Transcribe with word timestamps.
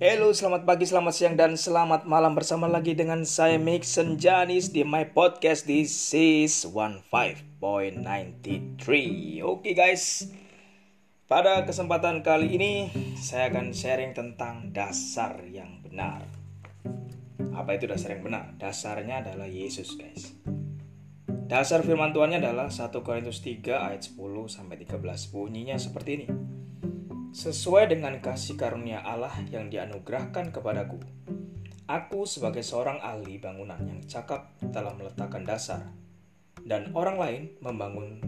Halo, 0.00 0.32
selamat 0.32 0.64
pagi, 0.64 0.88
selamat 0.88 1.12
siang, 1.12 1.36
dan 1.36 1.60
selamat 1.60 2.08
malam 2.08 2.32
bersama 2.32 2.64
lagi 2.64 2.96
dengan 2.96 3.20
saya 3.28 3.60
Mixon 3.60 4.16
Janis 4.16 4.72
di 4.72 4.80
my 4.80 5.12
podcast. 5.12 5.68
This 5.68 5.92
is 6.16 6.64
15.93 6.64 9.44
Oke 9.44 9.76
guys, 9.76 10.24
pada 11.28 11.68
kesempatan 11.68 12.24
kali 12.24 12.48
ini 12.48 12.72
saya 13.20 13.52
akan 13.52 13.76
sharing 13.76 14.16
tentang 14.16 14.72
dasar 14.72 15.44
yang 15.44 15.84
benar. 15.84 16.24
Apa 17.52 17.76
itu 17.76 17.84
dasar 17.84 18.16
yang 18.16 18.24
benar? 18.24 18.56
Dasarnya 18.56 19.20
adalah 19.20 19.52
Yesus 19.52 20.00
guys. 20.00 20.32
Dasar 21.28 21.84
firman 21.84 22.16
Tuhannya 22.16 22.40
adalah 22.40 22.72
1 22.72 22.88
Korintus 23.04 23.44
3 23.44 23.92
ayat 23.92 24.08
10 24.08 24.16
sampai 24.48 24.80
13 24.80 24.96
Bunyinya 25.28 25.76
seperti 25.76 26.24
ini 26.24 26.39
sesuai 27.30 27.94
dengan 27.94 28.18
kasih 28.18 28.58
karunia 28.58 29.06
Allah 29.06 29.30
yang 29.54 29.70
dianugerahkan 29.70 30.50
kepadaku. 30.50 30.98
Aku 31.86 32.26
sebagai 32.26 32.62
seorang 32.62 32.98
ahli 33.02 33.38
bangunan 33.38 33.78
yang 33.86 34.02
cakap 34.06 34.54
telah 34.70 34.94
meletakkan 34.94 35.46
dasar, 35.46 35.90
dan 36.62 36.90
orang 36.94 37.16
lain 37.18 37.42
membangun 37.62 38.18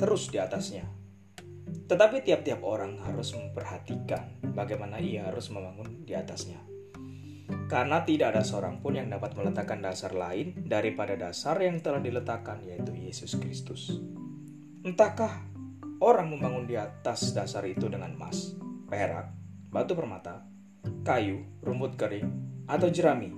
terus 0.00 0.32
di 0.32 0.40
atasnya. 0.40 0.88
Tetapi 1.88 2.24
tiap-tiap 2.24 2.60
orang 2.64 3.00
harus 3.04 3.32
memperhatikan 3.32 4.40
bagaimana 4.52 5.00
ia 5.00 5.28
harus 5.28 5.48
membangun 5.48 6.04
di 6.04 6.12
atasnya. 6.12 6.60
Karena 7.68 8.04
tidak 8.04 8.36
ada 8.36 8.44
seorang 8.44 8.80
pun 8.84 8.96
yang 8.96 9.08
dapat 9.08 9.32
meletakkan 9.32 9.80
dasar 9.80 10.12
lain 10.12 10.68
daripada 10.68 11.16
dasar 11.16 11.56
yang 11.60 11.80
telah 11.80 12.00
diletakkan, 12.00 12.60
yaitu 12.64 12.92
Yesus 12.92 13.40
Kristus. 13.40 14.00
Entahkah 14.84 15.47
Orang 15.98 16.30
membangun 16.30 16.70
di 16.70 16.78
atas 16.78 17.34
dasar 17.34 17.66
itu 17.66 17.90
dengan 17.90 18.14
emas, 18.14 18.54
perak, 18.86 19.34
batu 19.66 19.98
permata, 19.98 20.46
kayu, 21.02 21.42
rumput 21.58 21.98
kering, 21.98 22.30
atau 22.70 22.86
jerami. 22.86 23.34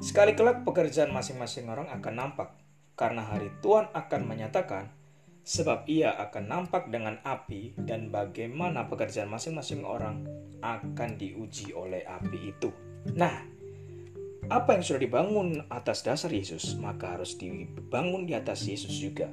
Sekali 0.00 0.36
kelak 0.36 0.68
pekerjaan 0.68 1.08
masing-masing 1.08 1.72
orang 1.72 1.88
akan 1.88 2.14
nampak, 2.14 2.52
karena 3.00 3.24
hari 3.24 3.48
Tuhan 3.64 3.88
akan 3.96 4.22
menyatakan, 4.28 4.92
sebab 5.40 5.88
ia 5.88 6.12
akan 6.20 6.44
nampak 6.52 6.92
dengan 6.92 7.16
api 7.24 7.72
dan 7.80 8.12
bagaimana 8.12 8.84
pekerjaan 8.84 9.32
masing-masing 9.32 9.80
orang 9.80 10.28
akan 10.60 11.16
diuji 11.16 11.72
oleh 11.72 12.04
api 12.04 12.52
itu. 12.52 12.68
Nah, 13.16 13.40
apa 14.52 14.76
yang 14.76 14.84
sudah 14.84 15.00
dibangun 15.00 15.64
atas 15.72 16.04
dasar 16.04 16.28
Yesus, 16.28 16.76
maka 16.76 17.16
harus 17.16 17.40
dibangun 17.40 18.28
di 18.28 18.36
atas 18.36 18.68
Yesus 18.68 18.92
juga. 19.00 19.32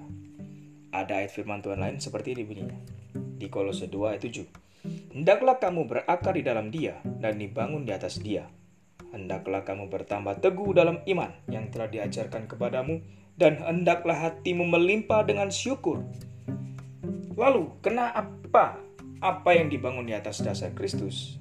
Ada 0.92 1.24
ayat 1.24 1.32
firman 1.36 1.60
Tuhan 1.60 1.80
lain 1.80 1.98
seperti 2.00 2.38
ini 2.38 2.44
bunyinya. 2.48 2.80
Di 3.14 3.52
Kolose 3.52 3.92
2 3.92 4.12
ayat 4.16 4.24
7. 4.24 5.14
Hendaklah 5.14 5.60
kamu 5.60 5.90
berakar 5.90 6.34
di 6.38 6.44
dalam 6.46 6.72
dia 6.72 7.02
dan 7.04 7.42
dibangun 7.42 7.84
di 7.84 7.92
atas 7.92 8.24
dia. 8.24 8.48
Hendaklah 9.12 9.64
kamu 9.64 9.88
bertambah 9.88 10.40
teguh 10.44 10.72
dalam 10.76 11.04
iman 11.08 11.32
yang 11.48 11.72
telah 11.72 11.88
diajarkan 11.88 12.48
kepadamu 12.48 13.04
dan 13.40 13.60
hendaklah 13.62 14.16
hatimu 14.16 14.68
melimpah 14.68 15.24
dengan 15.24 15.54
syukur. 15.54 16.04
Lalu, 17.38 17.70
kenapa 17.86 18.82
apa 19.22 19.50
yang 19.54 19.70
dibangun 19.70 20.10
di 20.10 20.14
atas 20.18 20.42
dasar 20.42 20.74
Kristus? 20.74 21.38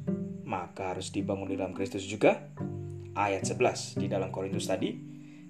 Maka 0.47 0.94
harus 0.94 1.10
dibangun 1.10 1.50
di 1.50 1.56
dalam 1.56 1.72
Kristus 1.72 2.05
juga. 2.05 2.53
Ayat 3.16 3.48
11 3.48 3.97
di 3.97 4.06
dalam 4.12 4.28
Korintus 4.28 4.69
tadi, 4.69 4.92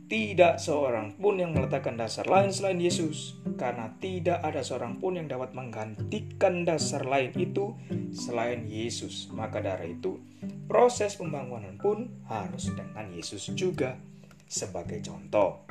tidak 0.07 0.63
seorang 0.63 1.19
pun 1.19 1.43
yang 1.43 1.51
meletakkan 1.51 1.99
dasar 1.99 2.31
lain 2.31 2.55
selain 2.55 2.79
Yesus, 2.79 3.35
karena 3.59 3.91
tidak 3.99 4.39
ada 4.39 4.63
seorang 4.63 5.03
pun 5.03 5.19
yang 5.19 5.27
dapat 5.27 5.51
menggantikan 5.51 6.63
dasar 6.63 7.03
lain 7.03 7.35
itu 7.35 7.75
selain 8.15 8.71
Yesus. 8.71 9.27
Maka 9.35 9.59
dari 9.59 9.99
itu, 9.99 10.23
proses 10.71 11.19
pembangunan 11.19 11.75
pun 11.75 12.07
harus 12.31 12.71
dengan 12.71 13.11
Yesus 13.11 13.51
juga 13.59 13.99
sebagai 14.47 15.03
contoh. 15.03 15.67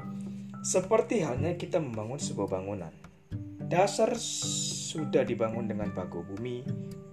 Seperti 0.59 1.23
halnya 1.23 1.55
kita 1.55 1.79
membangun 1.79 2.19
sebuah 2.19 2.59
bangunan. 2.59 2.91
Dasar 3.65 4.11
sudah 4.19 5.23
dibangun 5.23 5.71
dengan 5.71 5.95
bago 5.95 6.27
bumi 6.27 6.59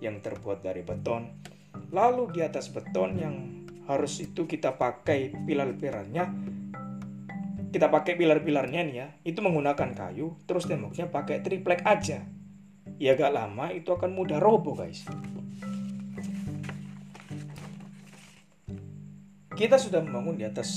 yang 0.03 0.19
terbuat 0.19 0.67
dari 0.67 0.83
beton. 0.83 1.39
Lalu 1.95 2.35
di 2.35 2.41
atas 2.43 2.67
beton 2.75 3.15
yang 3.15 3.37
harus 3.87 4.19
itu 4.19 4.47
kita 4.47 4.75
pakai 4.75 5.35
pilar-pilarnya 5.47 6.25
kita 7.73 7.89
pakai 7.89 8.21
pilar-pilarnya 8.21 8.81
nih 8.85 8.97
ya, 9.01 9.09
itu 9.25 9.41
menggunakan 9.41 9.97
kayu, 9.97 10.37
terus 10.45 10.69
temboknya 10.69 11.09
pakai 11.09 11.41
triplek 11.41 11.81
aja. 11.89 12.21
Ya 13.01 13.17
gak 13.17 13.33
lama 13.33 13.73
itu 13.73 13.97
akan 13.97 14.13
mudah 14.13 14.37
roboh 14.37 14.77
guys. 14.77 15.09
Kita 19.57 19.81
sudah 19.81 20.05
membangun 20.05 20.37
di 20.37 20.45
atas 20.45 20.69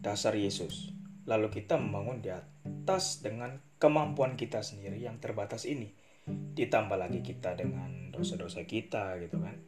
dasar 0.00 0.32
Yesus. 0.32 0.96
Lalu 1.28 1.52
kita 1.60 1.76
membangun 1.76 2.24
di 2.24 2.32
atas 2.32 3.20
dengan 3.20 3.60
kemampuan 3.76 4.40
kita 4.40 4.64
sendiri 4.64 4.96
yang 4.96 5.20
terbatas 5.20 5.68
ini. 5.68 5.92
Ditambah 6.30 6.96
lagi 6.96 7.20
kita 7.20 7.52
dengan 7.52 8.08
dosa-dosa 8.08 8.64
kita 8.64 9.20
gitu 9.20 9.40
kan. 9.44 9.60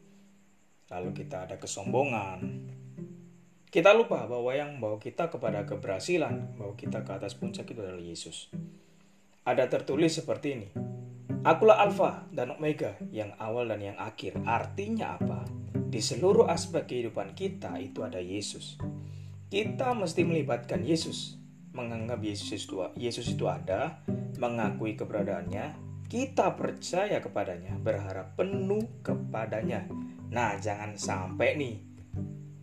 Lalu 0.89 1.09
kita 1.21 1.45
ada 1.49 1.61
kesombongan, 1.61 2.39
kita 3.73 3.89
lupa 3.89 4.29
bahwa 4.29 4.53
yang 4.53 4.77
membawa 4.77 5.01
kita 5.01 5.33
kepada 5.33 5.65
keberhasilan, 5.65 6.61
bahwa 6.61 6.77
kita 6.77 7.01
ke 7.01 7.09
atas 7.17 7.33
puncak 7.33 7.65
itu 7.65 7.81
adalah 7.81 8.05
Yesus. 8.05 8.53
Ada 9.49 9.65
tertulis 9.65 10.13
seperti 10.13 10.47
ini. 10.53 10.69
Akulah 11.41 11.81
Alfa 11.81 12.29
dan 12.29 12.53
Omega, 12.53 12.93
yang 13.09 13.33
awal 13.41 13.73
dan 13.73 13.81
yang 13.81 13.97
akhir. 13.97 14.37
Artinya 14.45 15.17
apa? 15.17 15.49
Di 15.73 15.97
seluruh 16.05 16.45
aspek 16.53 16.85
kehidupan 16.85 17.33
kita 17.33 17.81
itu 17.81 18.05
ada 18.05 18.21
Yesus. 18.21 18.77
Kita 19.49 19.97
mesti 19.97 20.21
melibatkan 20.21 20.85
Yesus, 20.85 21.41
menganggap 21.73 22.21
Yesus 22.21 22.69
itu, 22.69 22.77
Yesus 22.93 23.25
itu 23.33 23.49
ada, 23.49 24.05
mengakui 24.37 24.93
keberadaannya, 24.93 25.73
kita 26.13 26.53
percaya 26.53 27.17
kepadanya, 27.17 27.73
berharap 27.81 28.37
penuh 28.37 29.01
kepadanya. 29.01 29.89
Nah, 30.29 30.61
jangan 30.61 30.93
sampai 30.93 31.57
nih 31.57 31.92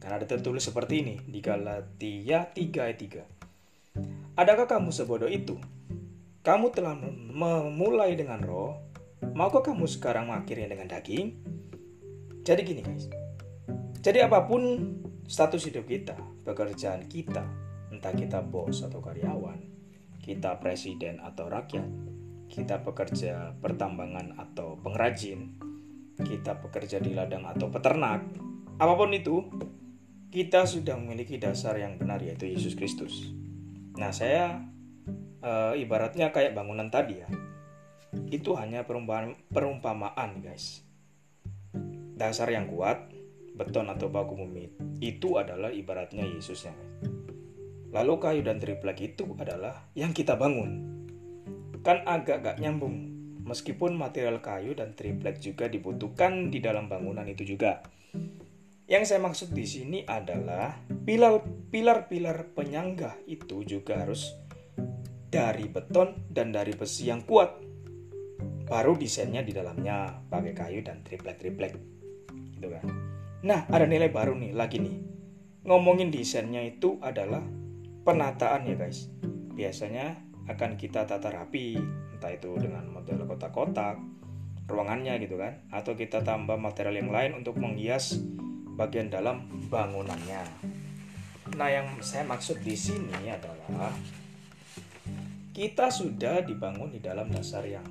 karena 0.00 0.16
ada 0.16 0.26
tertulis 0.26 0.64
seperti 0.64 1.04
ini 1.04 1.14
di 1.28 1.44
Galatia 1.44 2.48
3 2.48 2.56
ayat 2.80 2.98
3. 2.98 4.40
Adakah 4.40 4.66
kamu 4.66 4.88
sebodoh 4.96 5.28
itu? 5.28 5.60
Kamu 6.40 6.72
telah 6.72 6.96
memulai 6.96 8.16
dengan 8.16 8.40
roh, 8.40 8.80
maukah 9.36 9.60
kamu 9.60 9.84
sekarang 9.84 10.32
mengakhirinya 10.32 10.72
dengan 10.72 10.88
daging? 10.88 11.36
Jadi 12.40 12.60
gini 12.64 12.80
guys. 12.80 13.12
Jadi 14.00 14.24
apa 14.24 14.48
pun 14.48 14.96
status 15.28 15.68
hidup 15.68 15.84
kita, 15.84 16.16
pekerjaan 16.48 17.04
kita, 17.04 17.44
entah 17.92 18.16
kita 18.16 18.40
bos 18.40 18.80
atau 18.80 19.04
karyawan, 19.04 19.60
kita 20.24 20.56
presiden 20.56 21.20
atau 21.20 21.52
rakyat, 21.52 21.84
kita 22.48 22.80
pekerja 22.80 23.52
pertambangan 23.60 24.40
atau 24.40 24.80
pengrajin, 24.80 25.52
kita 26.16 26.56
pekerja 26.64 26.96
di 26.96 27.12
ladang 27.12 27.44
atau 27.44 27.68
peternak, 27.68 28.24
apa 28.80 28.92
pun 28.96 29.12
itu, 29.12 29.44
kita 30.30 30.62
sudah 30.62 30.94
memiliki 30.94 31.42
dasar 31.42 31.74
yang 31.74 31.98
benar 31.98 32.22
yaitu 32.22 32.46
Yesus 32.46 32.78
Kristus. 32.78 33.34
Nah, 33.98 34.14
saya 34.14 34.62
e, 35.42 35.82
ibaratnya 35.82 36.30
kayak 36.30 36.54
bangunan 36.54 36.86
tadi 36.86 37.18
ya. 37.18 37.28
Itu 38.30 38.54
hanya 38.54 38.86
perumpamaan, 38.86 39.34
perumpamaan 39.50 40.38
guys. 40.38 40.86
Dasar 42.14 42.46
yang 42.54 42.70
kuat, 42.70 43.10
beton 43.58 43.90
atau 43.90 44.06
baku 44.06 44.38
bumi 44.38 44.70
itu 45.02 45.34
adalah 45.34 45.74
ibaratnya 45.74 46.22
Yesusnya. 46.22 46.76
Lalu 47.90 48.14
kayu 48.22 48.40
dan 48.46 48.62
triplek 48.62 49.02
itu 49.02 49.34
adalah 49.34 49.90
yang 49.98 50.14
kita 50.14 50.38
bangun. 50.38 51.02
Kan 51.82 52.06
agak 52.06 52.46
gak 52.46 52.58
nyambung. 52.62 53.10
Meskipun 53.42 53.98
material 53.98 54.38
kayu 54.38 54.78
dan 54.78 54.94
triplek 54.94 55.42
juga 55.42 55.66
dibutuhkan 55.66 56.54
di 56.54 56.62
dalam 56.62 56.86
bangunan 56.86 57.26
itu 57.26 57.42
juga. 57.42 57.82
Yang 58.90 59.14
saya 59.14 59.22
maksud 59.22 59.54
di 59.54 59.62
sini 59.62 59.98
adalah 60.02 60.74
pilar-pilar 61.70 62.50
penyangga 62.58 63.22
itu 63.30 63.62
juga 63.62 64.02
harus 64.02 64.34
dari 65.30 65.70
beton 65.70 66.26
dan 66.26 66.50
dari 66.50 66.74
besi 66.74 67.06
yang 67.06 67.22
kuat. 67.22 67.54
Baru 68.66 68.98
desainnya 68.98 69.46
di 69.46 69.54
dalamnya 69.54 70.26
pakai 70.26 70.58
kayu 70.58 70.82
dan 70.82 71.06
triplek-triplek. 71.06 71.78
Gitu 72.58 72.66
kan. 72.66 72.82
Nah, 73.46 73.70
ada 73.70 73.86
nilai 73.86 74.10
baru 74.10 74.34
nih 74.34 74.58
lagi 74.58 74.82
nih. 74.82 74.98
Ngomongin 75.70 76.10
desainnya 76.10 76.66
itu 76.66 76.98
adalah 76.98 77.46
penataan 78.02 78.66
ya 78.66 78.74
guys. 78.74 79.06
Biasanya 79.54 80.18
akan 80.50 80.74
kita 80.74 81.06
tata 81.06 81.30
rapi, 81.30 81.78
entah 82.18 82.34
itu 82.34 82.58
dengan 82.58 82.90
model 82.90 83.22
kotak-kotak, 83.22 84.02
ruangannya 84.66 85.14
gitu 85.22 85.38
kan, 85.38 85.62
atau 85.70 85.94
kita 85.94 86.26
tambah 86.26 86.58
material 86.58 86.98
yang 86.98 87.14
lain 87.14 87.38
untuk 87.38 87.54
menghias 87.54 88.18
bagian 88.80 89.12
dalam 89.12 89.44
bangunannya. 89.68 90.40
Nah, 91.60 91.68
yang 91.68 92.00
saya 92.00 92.24
maksud 92.24 92.64
di 92.64 92.72
sini 92.72 93.28
adalah 93.28 93.92
kita 95.52 95.92
sudah 95.92 96.40
dibangun 96.40 96.88
di 96.88 97.04
dalam 97.04 97.28
dasar 97.28 97.68
yang 97.68 97.84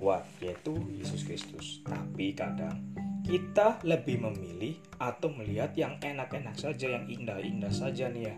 kuat, 0.00 0.24
yaitu 0.40 0.72
Yesus 0.96 1.28
Kristus. 1.28 1.84
Tapi 1.84 2.32
kadang 2.32 2.80
kita 3.20 3.84
lebih 3.84 4.24
memilih 4.24 4.80
atau 4.96 5.28
melihat 5.28 5.76
yang 5.76 6.00
enak-enak 6.00 6.56
saja, 6.56 6.96
yang 6.96 7.04
indah-indah 7.04 7.70
saja 7.70 8.08
nih 8.08 8.32
ya. 8.32 8.36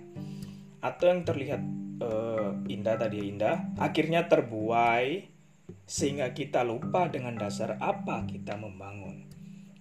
Atau 0.83 1.15
yang 1.15 1.23
terlihat 1.23 1.63
uh, 2.03 2.59
indah 2.67 2.99
tadi 2.99 3.31
indah, 3.31 3.71
akhirnya 3.79 4.27
terbuai 4.27 5.31
sehingga 5.85 6.33
kita 6.33 6.65
lupa 6.65 7.09
dengan 7.09 7.37
dasar 7.37 7.77
apa 7.81 8.25
kita 8.29 8.57
membangun. 8.57 9.24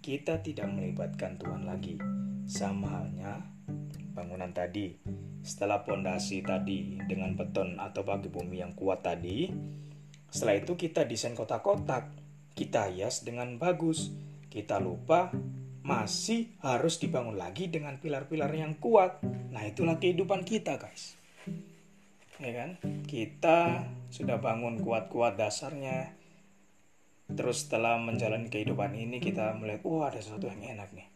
Kita 0.04 0.44
tidak 0.44 0.68
melibatkan 0.68 1.40
Tuhan 1.40 1.64
lagi. 1.64 1.96
Sama 2.44 3.00
halnya 3.00 3.40
bangunan 4.12 4.52
tadi. 4.52 4.92
Setelah 5.40 5.80
pondasi 5.88 6.44
tadi 6.44 7.00
dengan 7.08 7.40
beton 7.40 7.80
atau 7.80 8.04
bagi 8.04 8.28
bumi 8.28 8.60
yang 8.60 8.76
kuat 8.76 9.00
tadi, 9.08 9.48
setelah 10.28 10.60
itu 10.60 10.76
kita 10.76 11.08
desain 11.08 11.32
kotak-kotak, 11.32 12.12
kita 12.52 12.92
hias 12.92 13.24
dengan 13.24 13.56
bagus 13.56 14.12
kita 14.54 14.78
lupa 14.78 15.34
masih 15.82 16.54
harus 16.62 17.02
dibangun 17.02 17.34
lagi 17.34 17.74
dengan 17.74 17.98
pilar-pilar 17.98 18.54
yang 18.54 18.78
kuat. 18.78 19.26
Nah, 19.50 19.66
itulah 19.66 19.98
kehidupan 19.98 20.46
kita, 20.46 20.78
guys. 20.78 21.18
Ya 22.38 22.54
kan? 22.54 22.78
Kita 23.10 23.90
sudah 24.14 24.38
bangun 24.38 24.78
kuat-kuat 24.78 25.42
dasarnya. 25.42 26.14
Terus 27.34 27.66
setelah 27.66 27.98
menjalani 27.98 28.48
kehidupan 28.50 28.94
ini 28.94 29.18
kita 29.18 29.58
melihat, 29.58 29.82
oh 29.86 30.06
ada 30.06 30.22
sesuatu 30.22 30.50
yang 30.50 30.62
enak 30.62 30.90
nih. 30.94 31.08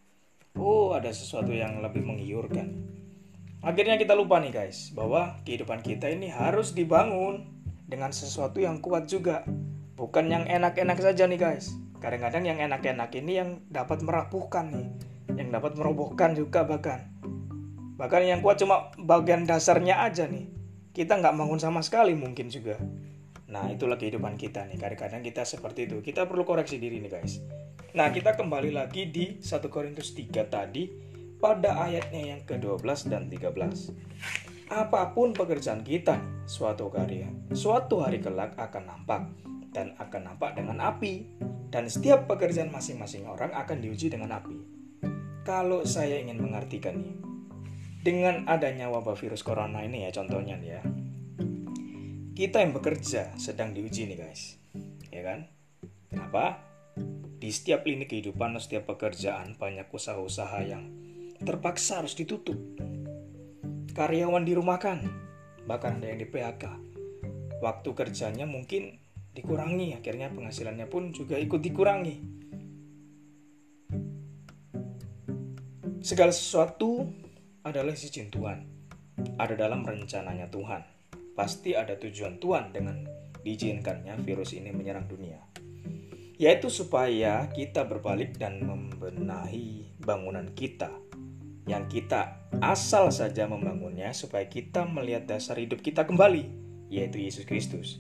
Oh, 0.57 0.97
ada 0.97 1.13
sesuatu 1.13 1.53
yang 1.53 1.85
lebih 1.85 2.01
menggiurkan. 2.01 2.73
Akhirnya 3.61 4.01
kita 4.01 4.17
lupa 4.17 4.41
nih, 4.41 4.49
guys, 4.49 4.89
bahwa 4.89 5.37
kehidupan 5.45 5.85
kita 5.85 6.09
ini 6.09 6.33
harus 6.33 6.73
dibangun 6.73 7.45
dengan 7.85 8.09
sesuatu 8.09 8.57
yang 8.57 8.81
kuat 8.81 9.05
juga. 9.05 9.45
Bukan 9.93 10.29
yang 10.29 10.49
enak-enak 10.49 10.97
saja 10.97 11.29
nih, 11.29 11.37
guys 11.37 11.77
kadang-kadang 11.97 12.45
yang 12.45 12.59
enak-enak 12.61 13.09
ini 13.17 13.31
yang 13.41 13.49
dapat 13.73 14.05
merapuhkan 14.05 14.69
nih 14.69 14.87
yang 15.37 15.49
dapat 15.49 15.73
merobohkan 15.77 16.37
juga 16.37 16.63
bahkan 16.63 17.09
bahkan 17.97 18.21
yang 18.21 18.45
kuat 18.45 18.61
cuma 18.61 18.93
bagian 19.01 19.49
dasarnya 19.49 20.05
aja 20.05 20.29
nih 20.29 20.45
kita 20.93 21.17
nggak 21.17 21.33
bangun 21.33 21.57
sama 21.57 21.81
sekali 21.81 22.13
mungkin 22.13 22.53
juga 22.53 22.77
nah 23.47 23.67
itulah 23.71 23.95
kehidupan 23.95 24.35
kita 24.35 24.67
nih. 24.67 24.75
Kadang-kadang 24.75 25.23
kita 25.23 25.47
seperti 25.47 25.87
itu. 25.87 26.03
Kita 26.03 26.27
perlu 26.27 26.43
koreksi 26.43 26.79
diri 26.79 26.99
nih 26.99 27.11
guys. 27.11 27.39
Nah 27.95 28.11
kita 28.11 28.35
kembali 28.35 28.75
lagi 28.75 29.07
di 29.07 29.39
1 29.39 29.67
Korintus 29.71 30.11
3 30.13 30.47
tadi 30.51 30.91
pada 31.39 31.81
ayatnya 31.87 32.35
yang 32.35 32.41
ke-12 32.43 33.13
dan 33.13 33.29
13 33.29 34.67
apa 34.67 35.15
pun 35.15 35.31
pekerjaan 35.31 35.79
kita 35.79 36.19
suatu 36.43 36.91
karya 36.91 37.31
suatu 37.55 38.03
hari 38.03 38.19
kelak 38.19 38.51
akan 38.59 38.83
nampak 38.83 39.31
dan 39.77 39.93
akan 40.01 40.33
nampak 40.33 40.57
dengan 40.57 40.81
api. 40.81 41.29
Dan 41.67 41.85
setiap 41.91 42.25
pekerjaan 42.25 42.73
masing-masing 42.73 43.29
orang 43.29 43.53
akan 43.53 43.77
diuji 43.83 44.09
dengan 44.09 44.39
api. 44.39 44.57
Kalau 45.45 45.85
saya 45.85 46.17
ingin 46.17 46.41
mengartikan 46.41 46.97
nih, 46.97 47.15
dengan 48.01 48.47
adanya 48.47 48.87
wabah 48.87 49.13
virus 49.19 49.43
corona 49.43 49.83
ini 49.83 50.07
ya 50.07 50.11
contohnya 50.15 50.55
nih 50.57 50.79
ya, 50.79 50.81
kita 52.37 52.61
yang 52.61 52.69
bekerja 52.69 53.33
sedang 53.41 53.73
diuji 53.73 54.05
nih 54.05 54.21
guys, 54.21 54.61
ya 55.09 55.25
kan? 55.25 55.49
Kenapa? 56.05 56.61
Di 57.41 57.49
setiap 57.49 57.81
lini 57.89 58.05
kehidupan, 58.05 58.53
setiap 58.61 58.93
pekerjaan 58.93 59.57
banyak 59.57 59.89
usaha-usaha 59.89 60.61
yang 60.61 60.85
terpaksa 61.41 62.05
harus 62.05 62.13
ditutup. 62.13 62.53
Karyawan 63.97 64.45
dirumahkan, 64.45 65.01
bahkan 65.65 65.97
ada 65.97 66.13
yang 66.13 66.21
di 66.21 66.29
PHK. 66.29 66.77
Waktu 67.57 67.89
kerjanya 67.97 68.45
mungkin 68.45 69.01
dikurangi 69.33 69.97
akhirnya 69.97 70.29
penghasilannya 70.29 70.85
pun 70.85 71.13
juga 71.13 71.37
ikut 71.37 71.61
dikurangi 71.61 72.17
segala 76.01 76.33
sesuatu 76.33 77.05
adalah 77.61 77.93
izin 77.93 78.33
Tuhan 78.33 78.65
ada 79.37 79.53
dalam 79.53 79.85
rencananya 79.85 80.49
Tuhan 80.49 80.96
pasti 81.37 81.77
ada 81.77 81.93
tujuan 82.01 82.41
Tuhan 82.41 82.73
dengan 82.73 83.05
diizinkannya 83.45 84.17
virus 84.25 84.57
ini 84.57 84.73
menyerang 84.73 85.05
dunia. 85.05 85.37
Yaitu 86.41 86.73
supaya 86.73 87.45
kita 87.53 87.85
berbalik 87.85 88.41
dan 88.41 88.65
membenahi 88.65 90.01
bangunan 90.01 90.49
kita. 90.57 90.89
Yang 91.69 92.01
kita 92.01 92.49
asal 92.57 93.13
saja 93.13 93.45
membangunnya 93.45 94.09
supaya 94.17 94.49
kita 94.49 94.89
melihat 94.89 95.29
dasar 95.29 95.61
hidup 95.61 95.85
kita 95.85 96.09
kembali 96.09 96.49
yaitu 96.89 97.21
Yesus 97.21 97.45
Kristus. 97.45 97.99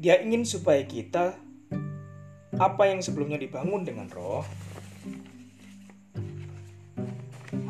Dia 0.00 0.18
ingin 0.18 0.48
supaya 0.48 0.82
kita 0.82 1.36
apa 2.56 2.82
yang 2.88 3.04
sebelumnya 3.04 3.36
dibangun 3.38 3.84
dengan 3.84 4.08
roh 4.10 4.42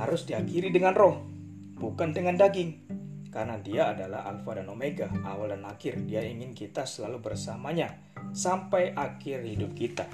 harus 0.00 0.24
diakhiri 0.24 0.72
dengan 0.72 0.96
roh, 0.96 1.20
bukan 1.76 2.16
dengan 2.16 2.38
daging. 2.38 3.00
Karena 3.30 3.56
dia 3.62 3.94
adalah 3.94 4.26
alfa 4.26 4.58
dan 4.58 4.66
omega, 4.66 5.06
awal 5.22 5.54
dan 5.54 5.62
akhir. 5.62 6.02
Dia 6.02 6.26
ingin 6.26 6.50
kita 6.50 6.82
selalu 6.82 7.22
bersamanya 7.22 7.94
sampai 8.34 8.90
akhir 8.90 9.46
hidup 9.46 9.72
kita. 9.78 10.06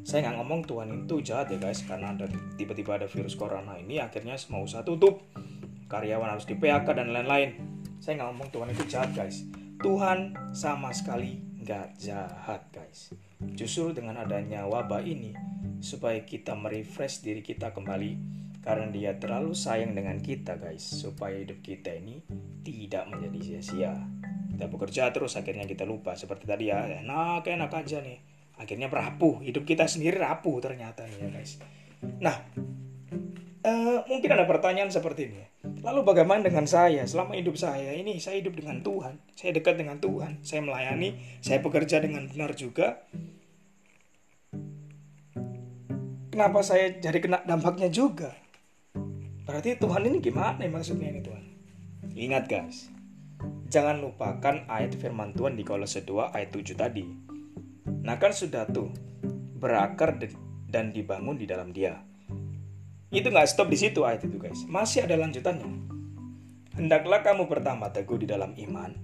Saya 0.00 0.26
nggak 0.26 0.36
ngomong 0.42 0.60
Tuhan 0.64 0.88
itu 1.04 1.20
jahat 1.22 1.52
ya 1.52 1.60
guys, 1.60 1.84
karena 1.84 2.16
ada 2.16 2.26
tiba-tiba 2.56 2.96
ada 2.96 3.06
virus 3.06 3.36
corona 3.36 3.76
ini 3.76 4.00
akhirnya 4.00 4.34
semua 4.40 4.64
usaha 4.64 4.82
tutup, 4.82 5.22
karyawan 5.86 6.34
harus 6.34 6.48
di 6.48 6.56
PHK 6.56 6.88
dan 6.96 7.12
lain-lain. 7.14 7.54
Saya 8.00 8.18
nggak 8.18 8.28
ngomong 8.32 8.48
Tuhan 8.50 8.68
itu 8.72 8.84
jahat 8.88 9.12
guys, 9.12 9.44
Tuhan 9.78 10.34
sama 10.56 10.90
sekali 10.90 11.38
nggak 11.62 12.00
jahat 12.00 12.64
guys. 12.72 13.12
Justru 13.54 13.92
dengan 13.92 14.18
adanya 14.24 14.64
wabah 14.66 15.04
ini, 15.04 15.36
supaya 15.84 16.18
kita 16.24 16.56
merefresh 16.56 17.22
diri 17.22 17.44
kita 17.44 17.70
kembali, 17.70 18.10
karena 18.60 18.92
dia 18.92 19.16
terlalu 19.16 19.56
sayang 19.56 19.96
dengan 19.96 20.20
kita 20.20 20.60
guys, 20.60 20.84
supaya 20.84 21.40
hidup 21.40 21.64
kita 21.64 21.96
ini 21.96 22.20
tidak 22.60 23.08
menjadi 23.08 23.38
sia-sia. 23.40 23.96
Kita 24.52 24.68
bekerja 24.68 25.08
terus 25.16 25.40
akhirnya 25.40 25.64
kita 25.64 25.88
lupa, 25.88 26.12
seperti 26.12 26.44
tadi 26.44 26.68
ya, 26.68 26.84
enak 26.84 27.48
enak 27.48 27.72
aja 27.72 28.04
nih. 28.04 28.20
Akhirnya 28.60 28.92
rapuh, 28.92 29.40
hidup 29.40 29.64
kita 29.64 29.88
sendiri 29.88 30.20
rapuh 30.20 30.60
ternyata 30.60 31.08
nih 31.08 31.16
ya 31.16 31.28
guys. 31.32 31.56
Nah, 32.20 32.36
uh, 33.64 34.04
mungkin 34.04 34.28
ada 34.36 34.44
pertanyaan 34.44 34.92
seperti 34.92 35.32
ini. 35.32 35.44
Lalu 35.80 36.04
bagaimana 36.04 36.44
dengan 36.44 36.68
saya? 36.68 37.08
Selama 37.08 37.32
hidup 37.36 37.56
saya 37.56 37.96
ini 37.96 38.20
saya 38.20 38.44
hidup 38.44 38.60
dengan 38.60 38.84
Tuhan. 38.84 39.16
Saya 39.32 39.56
dekat 39.56 39.80
dengan 39.80 39.96
Tuhan. 39.96 40.44
Saya 40.44 40.60
melayani, 40.60 41.40
saya 41.40 41.64
bekerja 41.64 42.04
dengan 42.04 42.28
benar 42.28 42.52
juga. 42.52 43.08
Kenapa 46.30 46.60
saya 46.60 47.00
jadi 47.00 47.18
kena 47.20 47.44
dampaknya 47.48 47.88
juga? 47.88 48.32
Berarti 49.50 49.74
Tuhan 49.82 50.06
ini 50.06 50.22
gimana 50.22 50.62
ya 50.62 50.70
maksudnya 50.70 51.10
ini 51.10 51.26
Tuhan? 51.26 51.44
Ingat 52.14 52.46
guys, 52.46 52.86
jangan 53.66 53.98
lupakan 53.98 54.62
ayat 54.70 54.94
firman 54.94 55.34
Tuhan 55.34 55.58
di 55.58 55.66
Kolose 55.66 56.06
2 56.06 56.30
ayat 56.30 56.54
7 56.54 56.78
tadi. 56.78 57.02
Nah 58.06 58.14
kan 58.22 58.30
sudah 58.30 58.70
tuh, 58.70 58.94
berakar 59.58 60.22
dan 60.70 60.94
dibangun 60.94 61.34
di 61.34 61.50
dalam 61.50 61.74
dia 61.74 61.98
itu 63.10 63.26
nggak 63.26 63.50
stop 63.50 63.66
di 63.66 63.78
situ 63.78 64.06
ayat 64.06 64.22
itu 64.22 64.38
guys. 64.38 64.62
Masih 64.70 65.02
ada 65.02 65.18
lanjutannya. 65.18 65.66
Hendaklah 66.78 67.26
kamu 67.26 67.50
pertama 67.50 67.90
teguh 67.90 68.22
di 68.22 68.30
dalam 68.30 68.54
iman 68.54 68.94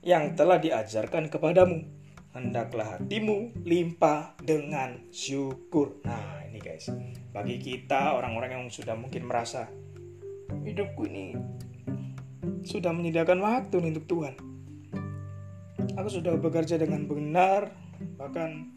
yang 0.00 0.32
telah 0.32 0.56
diajarkan 0.56 1.28
kepadamu. 1.28 1.84
Hendaklah 2.32 2.96
hatimu 2.96 3.52
limpah 3.60 4.40
dengan 4.40 5.04
syukur. 5.12 6.00
Nah 6.08 6.48
ini 6.48 6.64
guys, 6.64 6.88
bagi 7.28 7.60
kita 7.60 8.16
orang-orang 8.16 8.56
yang 8.56 8.64
sudah 8.72 8.96
mungkin 8.96 9.28
merasa 9.28 9.68
hidupku 10.64 11.08
ini 11.08 11.36
sudah 12.62 12.94
menyediakan 12.94 13.42
waktu 13.42 13.76
untuk 13.80 14.06
Tuhan. 14.06 14.34
Aku 15.98 16.08
sudah 16.08 16.38
bekerja 16.40 16.80
dengan 16.80 17.04
benar, 17.04 17.74
bahkan 18.16 18.72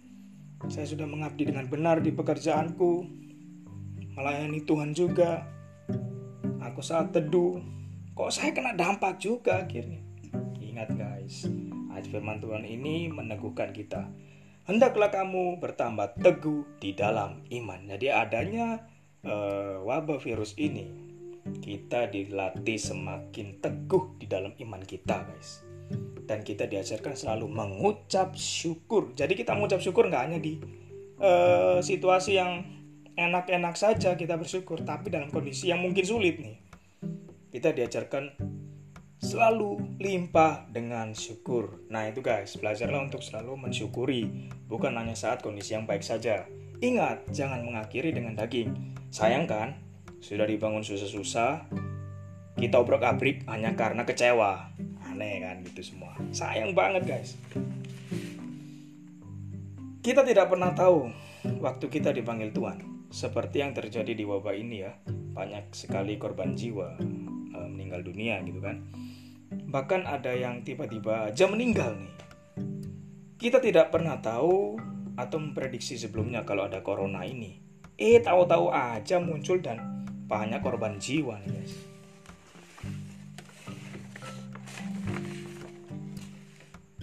saya 0.67 0.89
sudah 0.89 1.05
mengabdi 1.05 1.47
dengan 1.47 1.69
benar 1.69 2.01
di 2.01 2.11
pekerjaanku, 2.11 3.05
melayani 4.17 4.59
Tuhan 4.65 4.91
juga. 4.91 5.45
Aku 6.65 6.81
saat 6.81 7.13
teduh, 7.13 7.61
kok 8.17 8.33
saya 8.33 8.51
kena 8.51 8.73
dampak 8.73 9.21
juga 9.21 9.63
akhirnya. 9.63 10.01
Ingat 10.59 10.89
guys, 10.97 11.45
ayat 11.93 12.09
firman 12.09 12.41
Tuhan 12.41 12.65
ini 12.65 13.07
meneguhkan 13.07 13.71
kita. 13.71 14.09
Hendaklah 14.65 15.13
kamu 15.13 15.61
bertambah 15.61 16.17
teguh 16.25 16.65
di 16.81 16.97
dalam 16.97 17.45
iman. 17.53 17.85
Jadi 17.85 18.09
adanya 18.09 18.81
uh, 19.21 19.85
wabah 19.85 20.17
virus 20.17 20.57
ini, 20.57 21.04
kita 21.45 22.09
dilatih 22.09 22.79
semakin 22.81 23.61
teguh 23.61 24.17
di 24.17 24.25
dalam 24.25 24.53
iman 24.57 24.81
kita 24.81 25.25
guys. 25.29 25.61
Dan 26.25 26.41
kita 26.41 26.65
diajarkan 26.65 27.13
selalu 27.13 27.45
mengucap 27.45 28.33
syukur. 28.33 29.13
Jadi 29.13 29.37
kita 29.37 29.53
mengucap 29.53 29.77
syukur 29.77 30.09
nggak 30.09 30.23
hanya 30.25 30.39
di 30.41 30.57
uh, 31.21 31.77
situasi 31.85 32.41
yang 32.41 32.65
enak-enak 33.13 33.77
saja 33.77 34.17
kita 34.17 34.35
bersyukur, 34.35 34.81
tapi 34.81 35.13
dalam 35.13 35.29
kondisi 35.29 35.69
yang 35.69 35.85
mungkin 35.85 36.03
sulit 36.03 36.41
nih. 36.41 36.57
Kita 37.53 37.71
diajarkan 37.71 38.35
selalu 39.21 39.97
limpah 40.01 40.67
dengan 40.67 41.15
syukur. 41.15 41.85
Nah, 41.93 42.09
itu 42.09 42.19
guys, 42.19 42.57
belajarlah 42.59 43.07
untuk 43.07 43.23
selalu 43.23 43.69
mensyukuri, 43.69 44.51
bukan 44.67 44.97
hanya 44.97 45.15
saat 45.15 45.39
kondisi 45.45 45.77
yang 45.77 45.87
baik 45.87 46.03
saja. 46.03 46.49
Ingat, 46.83 47.31
jangan 47.31 47.63
mengakhiri 47.63 48.11
dengan 48.11 48.35
daging. 48.35 48.97
Sayang 49.13 49.47
kan? 49.47 49.84
Sudah 50.25 50.49
dibangun 50.49 50.81
susah-susah, 50.81 51.69
kita 52.57 52.81
obrak-abrik 52.81 53.45
hanya 53.45 53.77
karena 53.77 54.09
kecewa. 54.09 54.73
Aneh 55.05 55.37
kan 55.37 55.61
gitu 55.61 55.85
semua. 55.85 56.17
Sayang 56.33 56.73
banget 56.73 57.05
guys. 57.05 57.37
Kita 60.01 60.25
tidak 60.25 60.49
pernah 60.49 60.73
tahu 60.73 61.13
waktu 61.61 61.85
kita 61.93 62.09
dipanggil 62.09 62.49
Tuhan. 62.49 63.05
Seperti 63.13 63.61
yang 63.61 63.77
terjadi 63.77 64.17
di 64.17 64.25
wabah 64.25 64.57
ini 64.57 64.81
ya. 64.81 64.97
Banyak 65.05 65.77
sekali 65.77 66.17
korban 66.17 66.57
jiwa 66.57 66.97
e, 67.53 67.57
meninggal 67.69 68.01
dunia 68.01 68.41
gitu 68.41 68.57
kan. 68.65 68.81
Bahkan 69.53 70.09
ada 70.09 70.33
yang 70.33 70.65
tiba-tiba 70.65 71.29
aja 71.29 71.45
meninggal 71.45 72.01
nih. 72.01 72.15
Kita 73.37 73.61
tidak 73.61 73.93
pernah 73.93 74.17
tahu 74.17 74.73
atau 75.21 75.37
memprediksi 75.37 76.01
sebelumnya 76.01 76.41
kalau 76.49 76.65
ada 76.65 76.81
corona 76.81 77.21
ini. 77.29 77.61
Eh 77.93 78.17
tahu-tahu 78.25 78.73
aja 78.73 79.21
muncul 79.21 79.61
dan 79.61 79.94
banyak 80.25 80.57
korban 80.65 80.97
jiwa 80.97 81.37
nih 81.45 81.49
guys. 81.53 81.75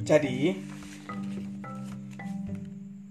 Jadi, 0.02 0.58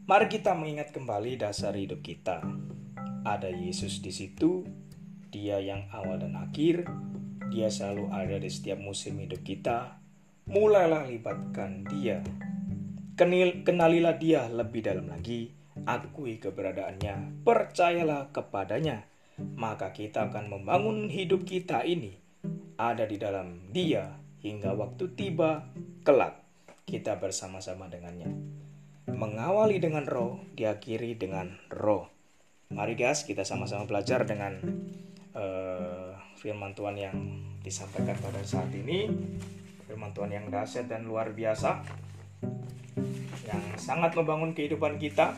mari 0.04 0.28
kita 0.28 0.52
mengingat 0.52 0.92
kembali 0.92 1.40
dasar 1.40 1.72
hidup 1.80 2.04
kita. 2.04 2.44
Ada 3.24 3.48
Yesus 3.48 4.04
di 4.04 4.12
situ, 4.12 4.68
Dia 5.32 5.64
yang 5.64 5.88
awal 5.96 6.20
dan 6.20 6.36
akhir, 6.36 6.84
Dia 7.48 7.72
selalu 7.72 8.12
ada 8.12 8.36
di 8.36 8.52
setiap 8.52 8.84
musim 8.84 9.16
hidup 9.24 9.40
kita. 9.40 10.04
Mulailah 10.52 11.08
libatkan 11.08 11.88
Dia. 11.88 12.20
Kenalilah 13.64 14.20
Dia 14.20 14.52
lebih 14.52 14.84
dalam 14.84 15.08
lagi, 15.08 15.56
akui 15.88 16.44
keberadaannya, 16.44 17.48
percayalah 17.48 18.36
kepadanya 18.36 19.11
maka 19.58 19.94
kita 19.94 20.30
akan 20.30 20.50
membangun 20.50 21.10
hidup 21.12 21.46
kita 21.46 21.86
ini 21.86 22.18
ada 22.82 23.06
di 23.06 23.22
dalam 23.22 23.70
Dia 23.70 24.10
hingga 24.42 24.74
waktu 24.74 25.14
tiba 25.14 25.70
kelak 26.02 26.42
kita 26.90 27.22
bersama-sama 27.22 27.86
dengannya. 27.88 28.34
Mengawali 29.06 29.78
dengan 29.78 30.10
roh, 30.10 30.42
diakhiri 30.58 31.14
dengan 31.14 31.54
roh. 31.70 32.10
Mari 32.74 32.98
guys, 32.98 33.22
kita 33.22 33.46
sama-sama 33.46 33.86
belajar 33.86 34.26
dengan 34.26 34.58
uh, 35.38 36.18
firman 36.42 36.74
Tuhan 36.74 36.98
yang 36.98 37.18
disampaikan 37.62 38.18
pada 38.18 38.42
saat 38.42 38.74
ini. 38.74 39.08
Firman 39.86 40.16
Tuhan 40.16 40.34
yang 40.34 40.50
dahsyat 40.50 40.90
dan 40.90 41.06
luar 41.06 41.38
biasa. 41.38 41.86
Yang 43.46 43.64
sangat 43.78 44.18
membangun 44.18 44.58
kehidupan 44.58 44.98
kita 44.98 45.38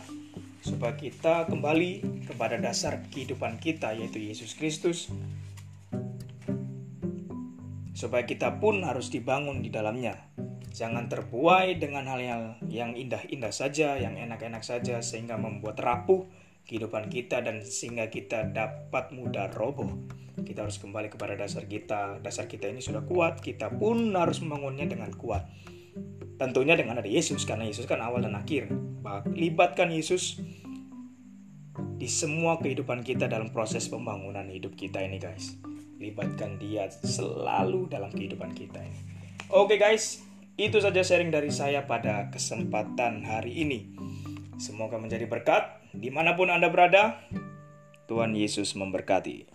supaya 0.63 0.95
kita 0.95 1.43
kembali 1.51 2.23
kepada 2.23 2.55
dasar 2.55 3.03
kehidupan 3.11 3.59
kita 3.59 3.91
yaitu 3.91 4.23
Yesus 4.23 4.55
Kristus. 4.55 5.11
Supaya 7.93 8.23
kita 8.23 8.57
pun 8.63 8.81
harus 8.87 9.11
dibangun 9.11 9.59
di 9.59 9.69
dalamnya. 9.69 10.31
Jangan 10.73 11.05
terbuai 11.05 11.77
dengan 11.77 12.09
hal-hal 12.09 12.57
yang 12.65 12.97
indah-indah 12.97 13.53
saja 13.53 13.99
yang 13.99 14.17
enak-enak 14.17 14.65
saja 14.65 15.05
sehingga 15.05 15.37
membuat 15.37 15.77
rapuh 15.77 16.25
kehidupan 16.65 17.11
kita 17.11 17.43
dan 17.43 17.61
sehingga 17.61 18.09
kita 18.09 18.49
dapat 18.49 19.13
mudah 19.13 19.51
roboh. 19.53 19.93
Kita 20.41 20.65
harus 20.65 20.81
kembali 20.81 21.13
kepada 21.13 21.37
dasar 21.37 21.69
kita. 21.69 22.17
Dasar 22.23 22.49
kita 22.49 22.71
ini 22.71 22.81
sudah 22.81 23.05
kuat 23.05 23.43
kita 23.43 23.69
pun 23.69 24.17
harus 24.17 24.41
membangunnya 24.41 24.89
dengan 24.89 25.13
kuat. 25.13 25.45
Tentunya 26.41 26.73
dengan 26.73 26.97
ada 26.97 27.05
Yesus 27.05 27.45
karena 27.45 27.69
Yesus 27.69 27.85
kan 27.85 28.01
awal 28.01 28.25
dan 28.25 28.33
akhir. 28.33 28.73
Libatkan 29.29 29.93
Yesus 29.93 30.41
di 32.03 32.11
semua 32.11 32.59
kehidupan 32.59 32.99
kita 32.99 33.31
dalam 33.31 33.55
proses 33.55 33.87
pembangunan 33.87 34.43
hidup 34.51 34.75
kita 34.75 34.99
ini 34.99 35.23
guys. 35.23 35.55
Libatkan 36.03 36.59
dia 36.59 36.91
selalu 36.91 37.87
dalam 37.87 38.11
kehidupan 38.11 38.51
kita 38.51 38.83
ini. 38.83 38.99
Oke 39.47 39.79
guys. 39.79 40.19
Itu 40.59 40.83
saja 40.83 40.99
sharing 40.99 41.31
dari 41.31 41.47
saya 41.47 41.87
pada 41.87 42.27
kesempatan 42.27 43.23
hari 43.23 43.55
ini. 43.63 43.95
Semoga 44.59 44.99
menjadi 44.99 45.31
berkat 45.31 45.79
di 45.95 46.11
mana 46.11 46.35
pun 46.35 46.51
anda 46.51 46.67
berada. 46.67 47.23
Tuhan 48.11 48.35
Yesus 48.35 48.75
memberkati 48.75 49.47